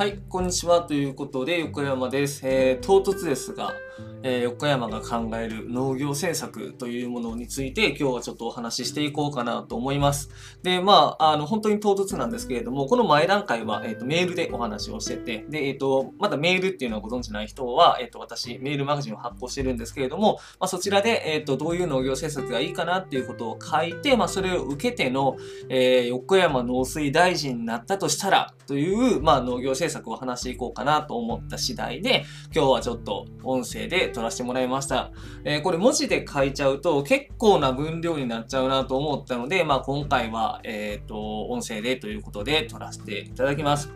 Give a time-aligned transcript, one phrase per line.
[0.00, 0.80] はい、こんにちは。
[0.80, 2.40] ということで、横山です。
[2.44, 3.74] えー、唐突ですが、
[4.22, 10.30] えー、横山が考える農業政策というものについて、今日はちょっとお話ししていこうかなと思います。
[10.62, 25.36] で、まあ、あの、本当に唐突なんですけれども、この前段階は、えっ、ー、と、メールでお話をしてて、で、えっ、と、まだメールっていうのはご存知ない人は、えっ、と、私、メールマガジンを発行してるんですけれども、まあ、そちらで、えっ、と、どういう農業政策がいいかなっていうことを書いて、まあ、それを受けての、
[25.68, 35.10] え横山農水大臣になったとしたら、という、まあ、農業政策を話していこうかなと思った次第で、今日はちょっと音声で撮らせてもらいました。
[35.44, 43.92] えー、これ文字で書いちゃうと結構な分量になっちゃうなと思ったので、まあ今回は、えっ、ー、と、音声でということで撮らせていただきます。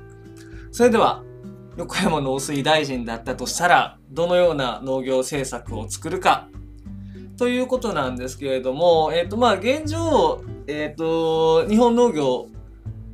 [0.72, 1.22] それでは、
[1.76, 6.48] 横山農水大臣だったとしたら、どのような農業政策を作るか、
[7.36, 12.46] ということなんですけれども、えっ、ー、と、まあ、現状、えっ、と、日本農業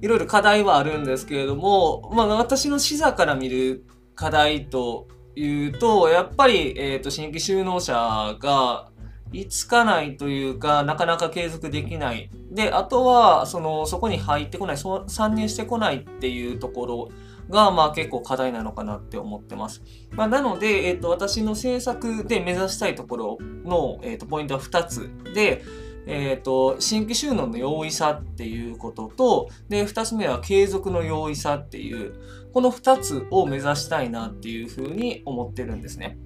[0.03, 8.91] いろいろ課題はあるんですけれども、まあ、私の視座から見る課題というと、やっぱり、え、ー、と、新規就農者が
[9.33, 12.31] いつかないというか、なかなか継続できない。
[12.51, 17.09] で、あとは、その、そこに入ってこない、そ参入してこないっていうところ
[17.49, 19.83] が、まあ結構課題なのかなって思ってます。
[20.13, 25.63] まあ、なので、え、ー、と、私の政策で目指したいところの、え、ー、と、ポイントは2つで、
[26.07, 32.15] え、ー、と、新規収納の容易さっていうことと、で、二つ目は継続の容易さっていう、
[32.53, 36.19] この2つを目指したいなっていうふうに思ってるんですね。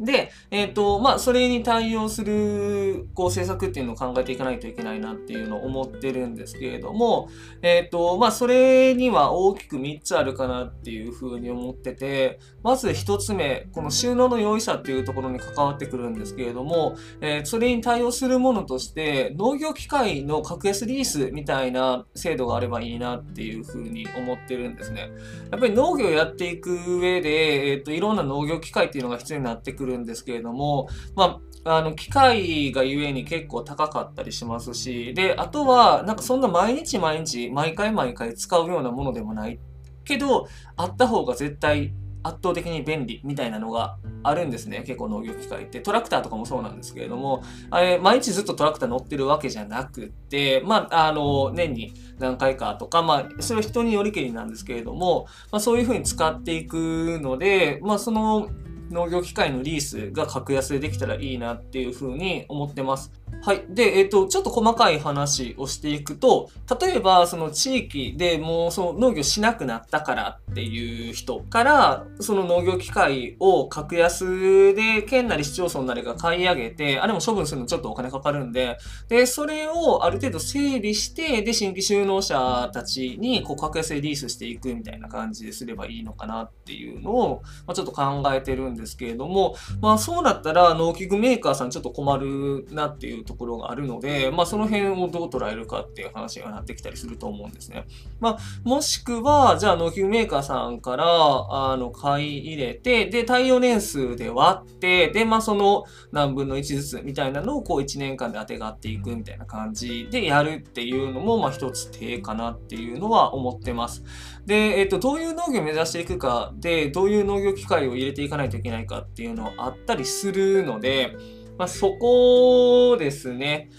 [0.00, 7.28] で、えっ、ー、と、まあ、それに対応する、こう、政策っていうのを考えていかないといけないなっていうのを思ってるんですけれども、
[7.62, 25.10] えっ、ー、と、まあ、それには大きく3つあるかなっていうふうに思ってて、まず1つ目、この収納の容易さっていうところに関わってくるんですけれども、えー、それに対応するものとして、農業機械の格安リースみたいな制度があればいいなっていうふうに思ってるんですね。
[25.50, 39.58] やっぱり農業やっていく上で、えっ、と、いろんな農業機械っていうのが必要になってくるるんですけれども、まあ、あの、機械がゆえに結構高かったりしますし、で、あとは、なんかそんな毎日毎日、毎回毎回使うようなものでもない
[40.04, 41.92] けど、あった方が絶対
[42.26, 44.82] 圧倒的に便利みたいなのがあるんですね。
[44.86, 45.80] 結構農業機械って。
[45.80, 58.48] トラクターとかもそうなんですけれども、あれ、毎日ずっとトラクター乗ってるわけじゃなくって、まあ、あの、年に何回かとか、まあ、それは人によりけりなんですけれども、まあ、そういうふうに使っていくので、まあ、その、
[58.90, 63.12] 農業機械のリースが格安でできたらいいなっていうふうに思ってます。
[63.42, 63.64] はい。
[63.68, 78.78] で、えっ、ー、と、ちょっと細かい話をしていくと、例えば、その地域でもうその農業しなくなったからっていう人から、その農業機械を格安で県なり市町村なりが買い上げて、あれも処分するのちょっとお金かかるんで、
[79.10, 97.84] で、それをある程度整理して、で、新規就農者たちにこう格安でリースしていくみたいな感じですればいいのかなっていうのを、まあ、ちょっと考えてるんですけれども、まあそうなったら農機具メーカーさんちょっと困るなっていうところがあるので、まあ、その辺をどう捉えるかっていう話がなってきたりすると思うんですね。
[98.20, 114.04] まあ、もしくは、じゃあ、納期メーカーさんから、あの、買い入れて、で、対応年数で割って、で、まあ、その何分の1ずつみたいなのを、こう、1年間で当てがっていくみたいな感じでやるっていうのも、まあ、一つ手かなっていうのは思ってます。
[114.46, 121.16] で、えっと、どういう農業を目指していくかで、どういう農業機械を入れていかないといけないかっていうのはあったりするので、
[121.58, 123.70] まあ、そこですね。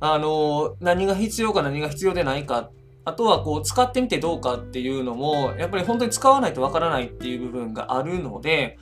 [0.00, 2.70] あの、何が必要か何が必要でないか。
[3.04, 8.78] あとはこう使ってみてどうかっていうのも、やっぱり本当に使わないとわからないっていう部分があるので、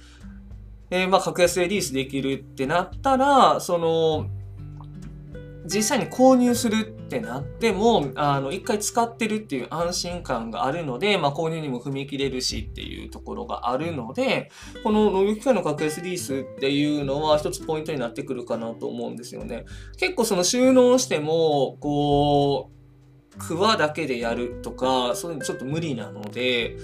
[0.90, 4.26] えー、まあ格安でリースできるってなったら、その、
[5.64, 14.50] 実際に購入するってなっても、あの、一回使ってるっていう安心感があるので、まあ、購入にも踏み切れるしっていうところがあるので、
[14.82, 19.64] この農業機械の格安リースっていうのは一つポイントになってくるかなと思うんですよね。
[19.98, 22.81] 結構その収納しても、こう、
[23.38, 26.76] クワだけでやるとか、そういうのちょっと無理なので、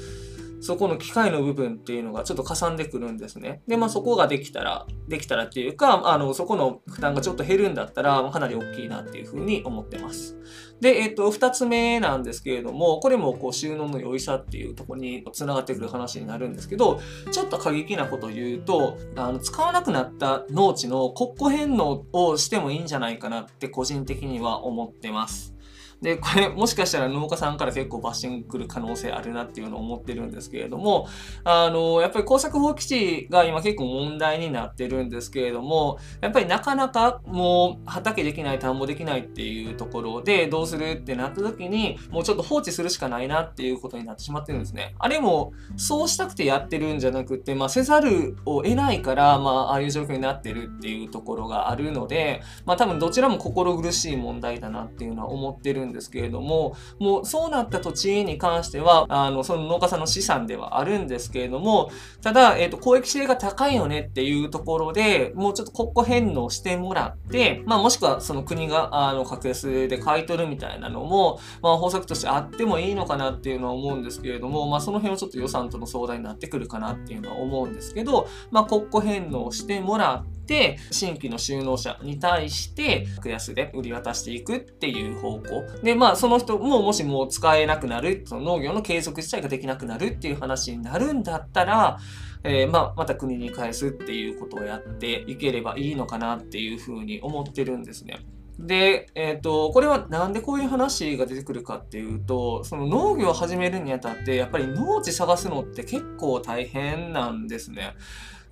[0.61, 3.63] そこの機械の部分っていうのがちょっとかさんでくるんですね。
[3.69, 10.37] で、まあそこができたら、できたらっていうか、あの、そこの負担がちょっと減るんだったら、かなり大きいなっていうふうに思ってます。
[10.81, 25.58] で、えっと、二つ目なんですけれども、これもこう収納の良いさっていうとこにつながってくる話になるんですけど、ちょっと過激なことを言うと、あの、使わなくなった農地の国庫返納をしてもいいんじゃないかなって個人的には思ってます。
[26.03, 31.09] で、これもしかしたら農家さんから結構バッシング来る可能性あるなっていうのを思ってるんですけれども、
[31.45, 44.95] あの、やっぱり耕作放棄地が今結構問題になってるんですけれども、やっぱりなかなかもう畑できない、田んぼできないっていうところでどうするってなった時に、もうちょっと放置するしかないなっていうことになってしまってるんですね。
[44.99, 61.91] あれも、そうしたくてやってるんじゃなくて、まあ、せざるを得ないから、まあ、ああいう状況になってるっていうところがあるので、まあ、多分どちらも心苦しい問題だなっていうのは思ってるんんですけれども、もうそうなった土地に関しては、あの、その農家さんの資産ではあるんですけれども、
[62.23, 85.63] ただ、えっ、ー、と、公益性が高いよねっていうところで、もうちょっと国庫返納してもらって、まあ、もしくはその国が、あの、格安で買い取るみたいなのも、まあ、方策としてあってもいいのかなっていうのは思うんですけれども、まあ、その辺はちょっと予算との相談になってくるかなっていうのは思うんですけど、まあ、国庫返納してもらって、新規の就農者に対して格安で売り渡していくっていう方向。
[85.83, 91.99] で、まあその人ももしもう使えなくなる、その農業の継続自体ができなくなるっていう話になるんだったら、
[92.45, 98.19] えー、まあ、また国に返すっていうことをやっていければいいのかなっていうふうに思ってるんですね。
[98.59, 107.95] で、えっ、ー、と、これはなんでこういう話が出てくるかっていうと、その農業を始めるにあたって、やっぱり農地探すのって結構大変なんですね。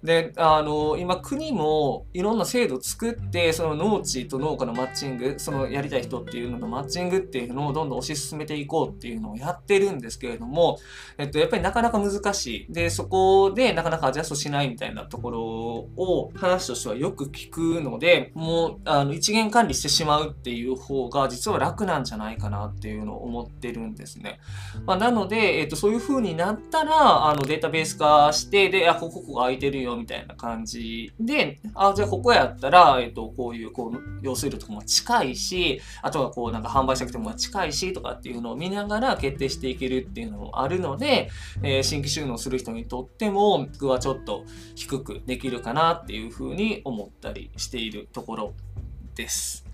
[0.07, 10.79] で、あの、今国もいろんな制度を作って、その農地と農家のマッチング、そのやりたい人っていうののマッチングっていうのをどんどん推し進めていこうっていうのをやってるんですけれども、
[11.19, 12.73] えっと、やっぱりなかなか難しい。
[12.73, 24.39] で、そこでなかなかアジャストしないみたいなところを話としてはよく聞くので、もう、あの、一元管理してしまうっていう方が実は楽なんじゃないかなっていうのを思ってるんですね。
[24.87, 41.31] まあ、なので、えっと、そういう風になったら、あの、データベース化して、で、あ、ここここ空いてるよみたいな感じで、あ、じゃあここやったら、えっ、と、こういう、こう、用水路とかも近いし、あとはこう、なんか販売したくても近いし、とかっていうのを見ながら決定していけるっていうのもあるので、
[41.63, 44.45] えー、新規収納する人にとっても、僕はちょっと
[44.75, 48.55] 低くできるかなっていうふうに思ったりしているところ
[49.15, 49.66] です。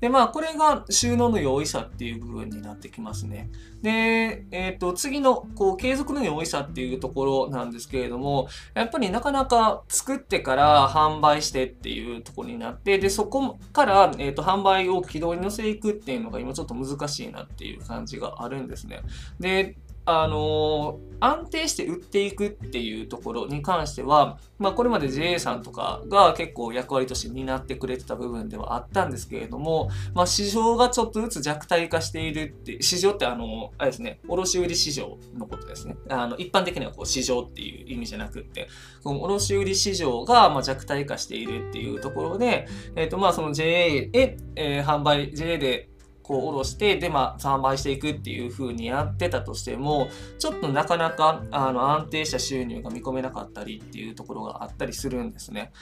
[0.00, 3.50] で、まあ、これが収納の容易さっていう部分になってきますね。
[3.82, 19.02] で、えっ、ー、と、次の、こう、継続の容易さっていうところなんですけれども、やっぱりなかなか作ってから販売してっていうところになって、で、そこから、えっ、ー、と、販売を軌道に乗せていくっていうのが今ちょっと難しいなっていう感じがあるんですね。
[19.38, 35.96] で、あの、安定して売っていくっていうところに関しては、まあ、これまで JA さんとかが結構役割として担ってくれてた部分ではあったんですけれども、まあ、市場がちょっとずつ弱体化しているって、市場ってあの、あれですね、卸売市場のことですね。
[36.08, 38.68] あの、一般的にはこう市場っていう意味じゃなくって、
[39.04, 42.66] この卸売市場がま弱体化しているっていうところで、
[42.96, 45.89] えっ、ー、と、まあ、その JA へ、えー、販売、JA で
[46.22, 50.08] こう下ろして、で、まあ、販売していくっていう風にやってたとしても、
[50.38, 55.72] ちょっとなかなか、あの、安定した収入が見込めなかったりっていうところがあったりするんですね。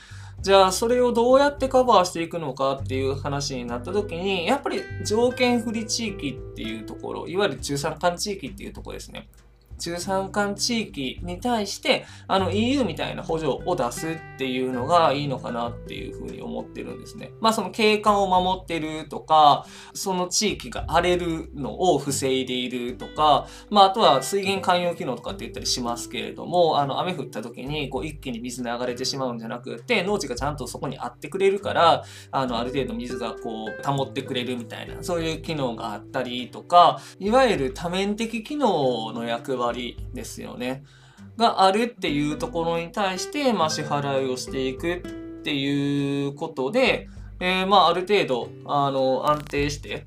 [0.41, 9.29] じゃあ、それをどうやってカバーしていくのかっていう話になった時に、やっぱり条件不利地域っていうところ、いわゆる中山間地域っていうところですね。
[9.79, 17.33] 中山間地域に対して、あの EU みたいな補助を出すっていうのがいいのかなっていうふうに思ってるんですね。
[17.41, 40.85] まあその景観を守ってるとか、その地域が荒れるのを防いでいるとか、まああとは水源寛容機能とかって言ったりしますけれども、あの雨降った時にこう一気に水流れてしまうんじゃなくて、農地がちゃんとそこにあってくれるから、あのある程度水がこう保ってくれるみたいな、そういう機能があったりとか、いわゆる多面的機能の役割りですよね。
[41.37, 47.09] があるっていうところに対して、まあ、支払いをしていくっていうことで、
[47.41, 50.07] えー、まあ、ある程度、あの、安定して、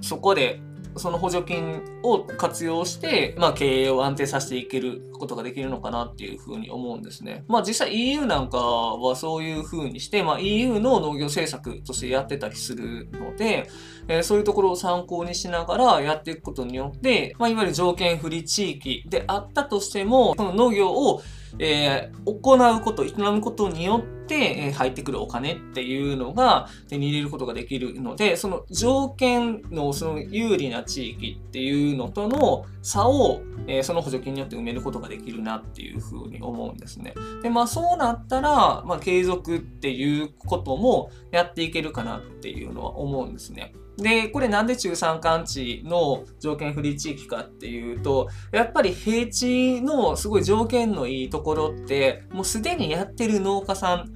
[0.00, 0.60] そこで
[0.96, 7.44] その補助金を活用して、まあ、経営を安定させていけることができるのかなっていうふうに思うんですね。
[7.48, 13.68] まあ、実際 EU なんかはそういうふうにして、まあ、EU の農業政策としてやってたりするので、
[14.08, 21.22] えー、そういうところを参考にしながらやっていくことによって、まあ、いわゆる条件不利地域であったとしても、その農業を
[21.58, 37.14] えー、行うこと、営むことによって、えー、入ってくるお金っていうのが手に入れることができるので、その条件のその有利な地域っていうのとの差を、え、その補助金によって埋めることができるなっていうふうに思うんですね。
[37.42, 43.72] で、まあそうなったら、まあ継続っていうこともやっていけるかなっていうのは思うんですね。
[43.96, 54.12] で、これなんで中山間地の条件不利地域かっていうと、やっぱり平地のすごい条件のいいところって、もうすでにやってる農家さん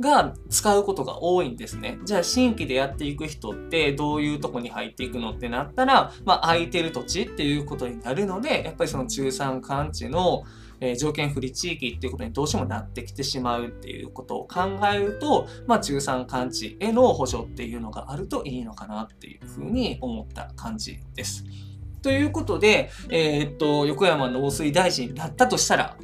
[0.00, 1.98] が使うことが多いんですね。
[2.04, 10.44] じゃあ新規でやっていく人ってどういうとこに入っていくのってなったら、まあ、空いてる土地っていうことになるので、やっぱりその中山間地の
[10.80, 21.44] え、条件不利地域っていうことにどうしてもなってきてしまうっていうことを考えると、まあ、中山間地への補助っていうのがあるといいのかなっていうふうに思った感じです。
[22.02, 25.96] ということで、えー、っと、横山農水大臣になったとしたら、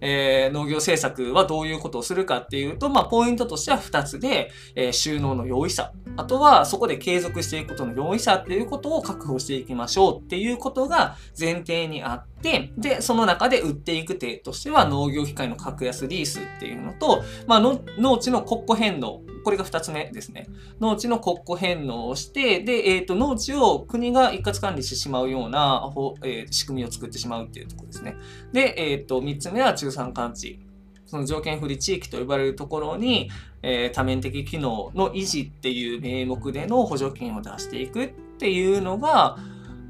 [0.00, 5.92] えー、農業政策はどういうことをするかっていうと、まあ、ポイントとしては2つで、えー、収納の容易さ。
[6.16, 20.48] あとは、そこで継続していくことの容易さっていうことを確保していきましょうっていうことが前提にあって、で、その中で売っていく手としては農業機械の格安リースっていうのと、まあ、農地の国庫返納これが2つ目ですね。
[20.80, 25.88] 農地の国庫返納をして、で、えっ、ー、と、農地を国が一括管理してしまうような、
[26.24, 28.16] えー、仕組みを作ってしまうっていうところですね。
[28.52, 30.58] で、えっ、ー、と、3つ目は中産間地。
[31.06, 33.30] その条件不利地域と呼ばれるところに、
[33.62, 38.08] え、多面的機能の維持っていう名目での補助金を出していくっ
[38.40, 39.36] ていうのが、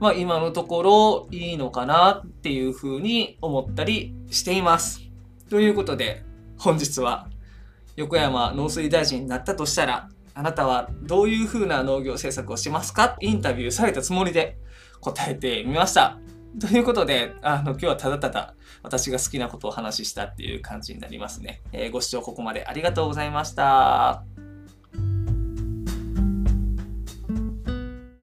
[0.00, 5.00] まあ今のところいいのかなっていうふうに思ったりしています。
[5.48, 6.26] ということで、
[6.58, 7.30] 本日は
[7.96, 13.16] 横山農水大臣になったとしたら、あなたはどういうふうな農業政策をしますか？
[13.20, 14.58] インタビューされたつもりで
[15.00, 16.18] 答えてみました。
[16.60, 21.62] ということで、あの、今日はただただ私が好きなことをお話ししたっていう感じになりますね。
[21.72, 24.24] えー、ご視聴ここまでありがとうございました。